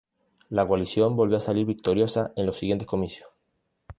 La 0.49 0.67
coalición 0.67 1.15
volvió 1.15 1.37
a 1.37 1.41
salir 1.41 1.67
victoriosa 1.67 2.33
en 2.35 2.47
los 2.47 2.57
siguientes 2.57 2.87
comicios. 2.87 3.29